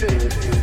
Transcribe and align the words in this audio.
City. 0.00 0.59